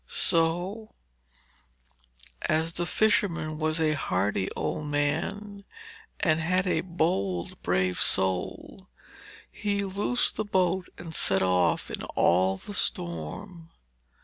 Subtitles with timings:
[0.07, 0.95] So,
[2.49, 5.63] as the fisherman was a hardy old man
[6.19, 8.89] and had a bold, brave soul,
[9.51, 13.69] he loosed the boat and set off in all the storm.